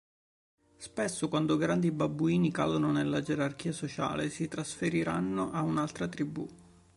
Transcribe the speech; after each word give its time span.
Spesso, 0.77 1.27
quando 1.29 1.57
grandi 1.57 1.91
babbuini 1.91 2.51
calano 2.51 2.91
nella 2.91 3.21
gerarchia 3.21 3.71
sociale, 3.71 4.31
si 4.31 4.47
trasferiranno 4.47 5.51
a 5.51 5.61
un'altra 5.61 6.07
tribù. 6.07 6.49